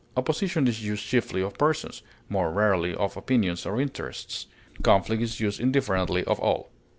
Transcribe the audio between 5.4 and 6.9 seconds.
indifferently of all.